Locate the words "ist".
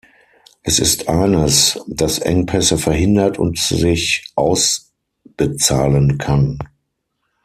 0.79-1.09